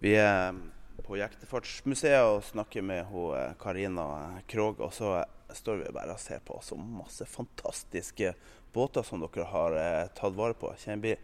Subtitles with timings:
[0.00, 0.54] Vi er
[1.02, 4.04] på Jektefartsmuseet og snakker med eh, Karina
[4.46, 4.80] Krog.
[4.84, 5.16] Og så
[5.56, 8.34] står vi bare og ser på så masse fantastiske
[8.74, 10.70] båter som dere har eh, tatt vare på.
[10.78, 11.16] Kjenner vi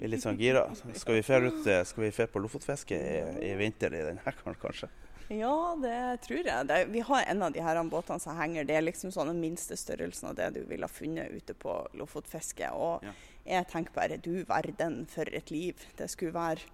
[0.00, 0.66] blir litt sånn gira.
[0.96, 4.36] Skal vi fære ut, eh, skal vi fære på lofotfiske i, i vinter i denne
[4.60, 4.90] kanskje?
[5.30, 6.66] Ja, det tror jeg.
[6.66, 8.64] Det, vi har en av de her båtene som henger.
[8.66, 11.76] Det er liksom sånn den minste størrelsen av det du ville ha funnet ute på
[11.94, 12.72] lofotfiske.
[12.74, 13.12] Og Ja.
[13.46, 16.66] jeg tenker bare du verden for et liv det skulle være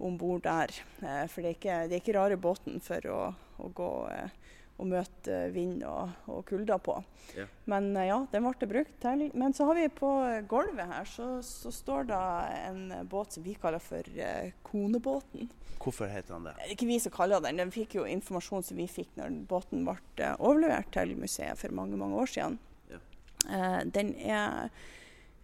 [0.00, 0.72] om bord der.
[1.02, 3.20] Eh, for det er, ikke, det er ikke rare båten for å,
[3.60, 4.38] å gå eh,
[4.80, 6.96] og møte vind og, og kulda på.
[7.36, 7.46] Ja.
[7.70, 9.26] Men eh, ja, den ble brukt til.
[9.38, 10.10] Men så har vi på
[10.50, 12.20] gulvet her, så, så står det
[12.66, 15.50] en båt som vi kaller for eh, konebåten.
[15.80, 16.54] Hvorfor heter han det?
[16.58, 17.60] Det er ikke vi som kaller den.
[17.60, 21.76] Den fikk jo informasjon som vi fikk når båten ble eh, overlevert til museet for
[21.76, 22.58] mange mange år siden.
[22.90, 23.00] Ja.
[23.48, 24.88] Eh, den er eh,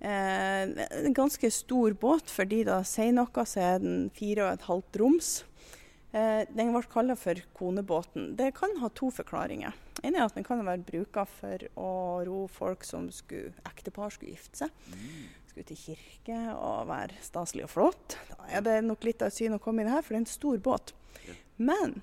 [0.00, 2.30] en ganske stor båt.
[2.30, 5.30] Fordi da sier noe, så er den fire og et halvt roms.
[6.16, 8.34] Eh, den ble kalt for konebåten.
[8.39, 9.74] Det kan ha to forklaringer.
[10.05, 11.91] En er at den kan være bruka for å
[12.27, 14.97] ro folk som skulle, ektepar skulle gifte seg.
[15.50, 18.19] Skulle til kirke og være staselig og flott.
[18.30, 20.27] Da er det nok litt av syn å komme i det her, for det er
[20.27, 20.94] en stor båt.
[21.56, 21.98] Men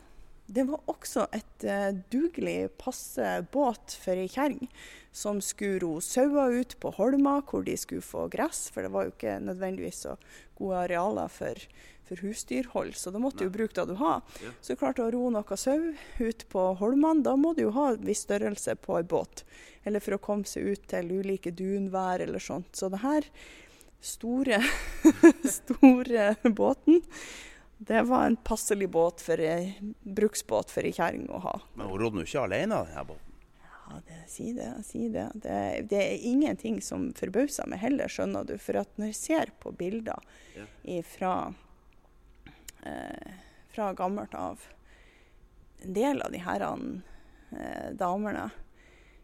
[0.45, 4.67] det var også et eh, dugelig, passe båt for ei kjerring
[5.13, 9.07] som skulle ro sauer ut på holma hvor de skulle få gress, for det var
[9.07, 10.15] jo ikke nødvendigvis så
[10.57, 11.61] gode arealer for,
[12.09, 14.23] for husdyrhold, så da måtte du jo bruke det du har.
[14.41, 14.53] Ja.
[14.65, 18.07] Så klarte å ro noe sau ut på holmene, da må du jo ha en
[18.07, 19.45] viss størrelse på ei båt.
[19.85, 22.73] Eller for å komme seg ut til ulike dunvær eller sånt.
[22.73, 23.29] Så det her
[24.03, 24.59] store,
[25.59, 27.03] store båten,
[27.87, 29.73] det var en passelig båt for ei
[30.03, 31.53] bruksbåt for ei kjerring å ha.
[31.75, 33.29] Men hun rodde jo ikke alene, denne båten.
[33.63, 35.25] Ja, det, si det, si det.
[35.43, 35.57] det.
[35.91, 38.55] Det er ingenting som forbauser meg heller, skjønner du.
[38.61, 40.23] For at når jeg ser på bilder
[40.55, 41.01] Ja.
[41.03, 41.53] fra,
[42.87, 43.33] eh,
[43.73, 44.63] fra gammelt av
[45.83, 48.51] en del av de her eh, damene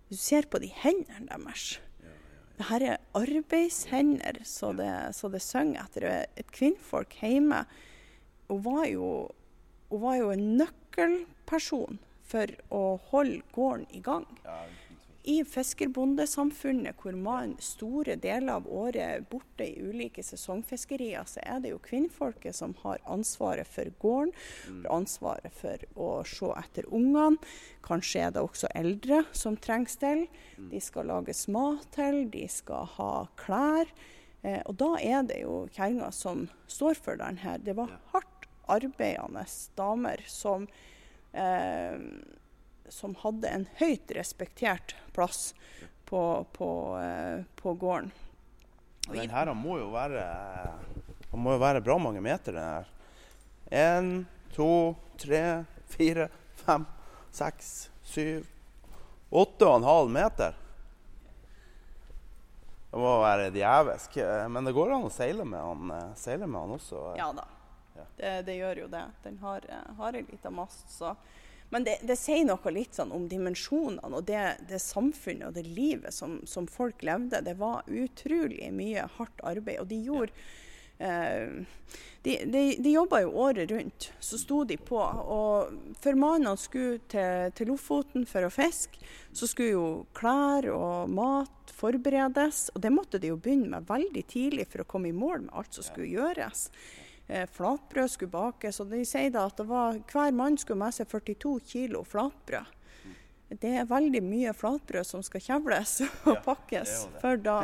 [0.09, 1.79] du ser på de hendene deres
[2.57, 6.07] Det her er arbeidshender så det, så det synger etter.
[6.35, 7.63] Et kvinnfolk hjemme
[8.49, 9.29] Hun var jo,
[9.89, 11.99] hun var jo en nøkkelperson
[12.29, 14.25] for å holde gården i gang.
[15.29, 21.73] I fiskerbondesamfunnet hvor man store deler av året borte i ulike sesongfiskerier, så er det
[21.73, 24.31] jo kvinnfolket som har ansvaret for gården,
[24.85, 27.37] har ansvaret for å se etter ungene.
[27.85, 30.25] Kanskje er det også eldre som trengs til.
[30.71, 33.91] De skal lages mat til, de skal ha klær.
[34.41, 37.59] Eh, og da er det jo kjerringa som står for den her.
[37.59, 38.28] Det var hardt
[38.69, 39.45] arbeidende
[39.77, 40.67] damer som
[41.33, 41.97] eh,
[42.89, 45.53] som hadde en høyt respektert plass
[46.09, 48.11] på, på, eh, på gården.
[49.07, 50.23] Og Den her må jo være
[51.31, 52.87] Den må jo være bra mange meter, den her.
[53.69, 54.09] Én,
[54.55, 56.87] to, tre, fire, fem,
[57.31, 58.47] seks, syv
[59.29, 60.55] Åtte og en halv meter.
[62.89, 64.15] Det må være djevelsk.
[64.49, 67.03] Men det går an å seile med han, eh, seile med han også.
[67.19, 67.45] Ja da,
[67.99, 68.07] Ja.
[68.21, 69.05] det, det gjør jo det.
[69.25, 71.15] Den har, eh, har en liten mast, så
[71.69, 75.67] Men det, det sier noe litt sånn om dimensjonene og det, det samfunnet og det
[75.67, 77.43] livet som, som folk levde.
[77.45, 79.77] Det var utrolig mye hardt arbeid.
[79.83, 80.33] Og de gjorde
[80.97, 81.61] eh,
[82.25, 84.09] De, de, de jobba jo året rundt.
[84.19, 84.97] Så sto de på.
[84.97, 88.97] Og før mannene skulle til, til Lofoten for å fiske,
[89.31, 89.85] så skulle jo
[90.17, 92.71] klær og mat forberedes.
[92.73, 95.53] Og det måtte de jo begynne med veldig tidlig for å komme i mål med
[95.53, 96.65] alt som skulle gjøres.
[97.29, 100.95] Eh, flatbrød skulle bakes, og de sier da at det var, hver mann skulle med
[100.95, 102.75] seg 42 kilo flatbrød.
[103.49, 105.95] Det er veldig mye flatbrød som skal kjevles
[106.25, 106.95] og Ja, pakkes.
[107.13, 107.21] det.
[107.21, 107.59] For da,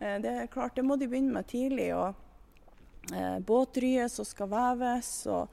[0.00, 1.88] eh, det er klart, det må de begynne med tidlig.
[1.94, 2.14] og
[3.14, 5.48] eh, båtryet som skal veves, og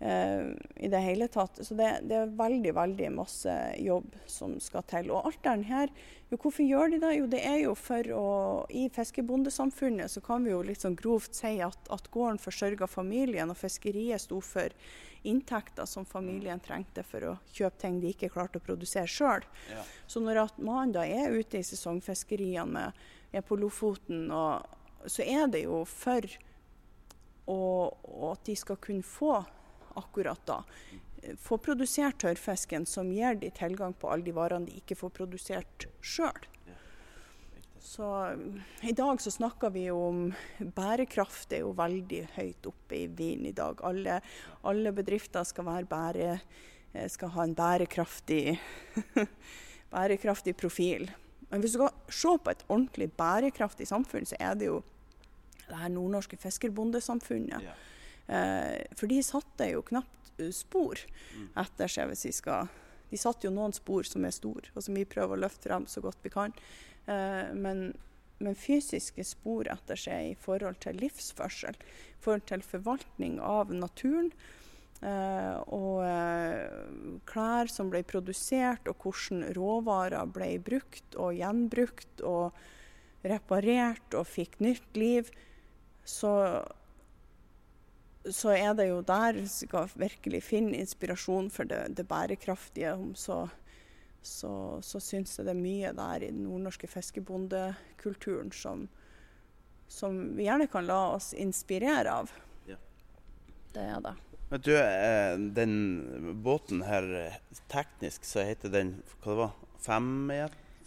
[0.00, 1.58] eh, i det hele tatt.
[1.62, 5.12] Så det, det er veldig, veldig masse jobb som skal til.
[5.14, 5.92] Og alt den her,
[6.32, 7.12] jo hvorfor gjør de det?
[7.18, 8.28] Jo det er jo for å
[8.74, 13.52] I fiskebondesamfunnet så kan vi jo litt sånn grovt si at, at gården forsørga familien,
[13.52, 14.74] og fiskeriet sto for
[15.24, 19.46] inntekter som familien trengte for å kjøpe ting de ikke klarte å produsere sjøl.
[19.72, 19.84] Ja.
[20.10, 23.04] Så når at man da er ute i sesongfiskeriene, med,
[23.34, 24.66] er på Lofoten, og,
[25.06, 26.26] så er det jo for
[27.44, 29.38] og, og at de skal kunne få
[30.00, 30.62] akkurat da.
[31.40, 35.86] Få produsert tørrfisken som gir de tilgang på alle de varene de ikke får produsert
[36.04, 36.50] sjøl.
[37.84, 38.36] Så
[38.82, 43.52] I dag så snakker vi om bærekraft er jo veldig høyt oppe i vinden i
[43.56, 43.82] dag.
[43.84, 44.22] Alle,
[44.64, 46.38] alle bedrifter skal, bære,
[46.94, 48.56] eh, skal, ha en bærekraftig,
[49.94, 51.10] bærekraftig profil.
[51.50, 54.80] Men hvis du skal se på et ordentlig bærekraftig samfunn, så er det jo
[55.68, 57.68] det her nordnorske fiskerbondesamfunnet.
[57.68, 57.76] Ja.
[58.26, 61.00] Eh, for de satte jo knapt eh, spor
[61.36, 61.50] mm.
[61.60, 62.72] etter seg, hvis vi skal
[63.10, 65.84] De satte jo noen spor som er store, og som vi prøver å løfte frem
[65.86, 66.54] så godt vi kan.
[67.06, 67.86] Eh, men,
[68.40, 74.32] men, fysiske spor etter seg i forhold til livsførsel, i forhold til forvaltning av naturen.
[75.04, 82.56] Uh, og uh, klær som ble produsert, og hvordan råvarer ble brukt og gjenbrukt og
[83.28, 85.28] reparert og fikk nytt liv,
[86.08, 86.32] så
[88.30, 92.94] så er det jo der vi skal virkelig finne inspirasjon for det, det bærekraftige.
[93.20, 93.48] Så,
[94.22, 98.86] så, så syns jeg det er mye der i den nordnorske fiskebondekulturen som,
[99.88, 102.32] som, vi gjerne kan la oss inspirere av.
[102.70, 102.78] Ja.
[103.74, 104.14] Det er det.
[104.50, 105.76] Men du, eh, den
[106.44, 107.10] båten her,
[107.72, 109.54] teknisk så heter den hva det var,
[109.84, 110.10] fem,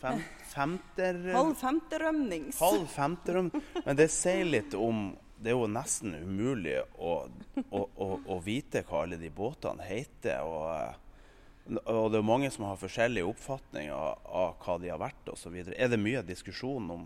[0.02, 0.26] fem
[0.58, 1.22] femter...
[1.34, 2.60] Halv femterømnings.
[2.62, 3.50] Halv femterøm.
[3.84, 7.18] Men det sier litt om det er jo nesten umulig å,
[7.70, 10.42] å, å, å, vite hva alle de båtene heter.
[10.42, 15.30] Og, og det er mange som har forskjellige oppfatninger av, av hva de har vært
[15.34, 15.60] osv.
[15.76, 17.06] Er det mye diskusjon om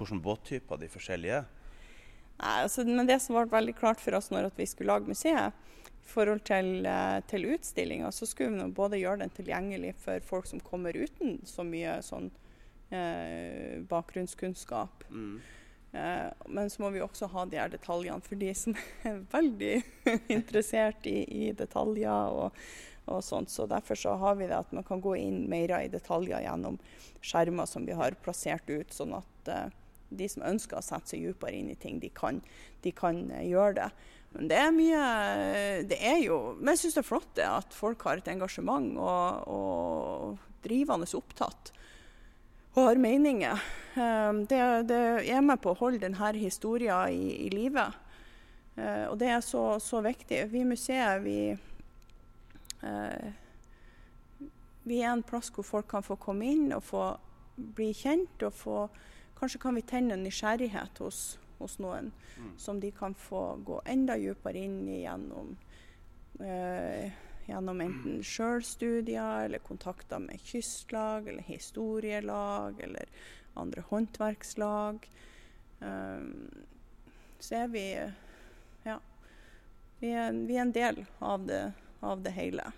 [0.00, 1.48] hvilke båttyper de forskjellige er?
[2.40, 5.56] Nei, altså, men Det som ble veldig klart for oss når vi skulle lage museet,
[6.00, 10.48] i forhold til, eh, til utstillinga, så skulle vi både gjøre den tilgjengelig for folk
[10.48, 12.30] som kommer uten så mye sånn,
[12.90, 15.04] eh, bakgrunnskunnskap.
[15.10, 15.40] Mm.
[15.92, 18.76] Eh, men så må vi også ha de her detaljene for de som
[19.08, 19.74] er veldig
[20.38, 22.30] interessert i, i detaljer.
[22.30, 22.62] og,
[23.10, 23.50] og sånt.
[23.50, 26.78] Så Derfor så har vi det at man kan gå inn mer i detaljer gjennom
[27.20, 29.66] skjermer som vi har plassert ut, sånn at uh,
[30.10, 32.40] de som ønsker å sette seg dypere inn i ting, de kan,
[32.84, 33.90] de kan uh, gjøre det.
[34.36, 34.98] Men det er mye
[35.90, 38.92] Det er jo Men jeg syns det er flott det, at folk har et engasjement
[38.94, 41.72] og, og drivende opptatt
[42.74, 43.62] og har meninger.
[43.98, 45.00] Ehm, det, det,
[45.30, 47.86] er med på å holde denne historien i, i live.
[48.76, 50.44] Eh, og det er så, så viktig.
[50.52, 51.38] Vi i museet vi,
[52.86, 53.30] eh,
[54.86, 57.04] vi er en plass hvor folk kan få komme inn og få
[57.56, 58.42] bli kjent.
[58.46, 58.76] og få,
[59.40, 62.54] Kanskje kan vi tenne en nysgjerrighet hos, hos noen mm.
[62.60, 65.56] som de kan få gå enda dypere inn i gjennom.
[66.40, 67.10] Eh,
[67.46, 73.08] gjennom enten sjølstudier eller kontakter med kystlag eller historielag eller
[73.54, 75.08] andre håndverkslag.
[75.80, 76.50] Um,
[77.40, 77.84] så er vi
[78.84, 78.98] ja,
[80.00, 81.64] vi er, vi er en del av det,
[82.00, 82.70] av det hele.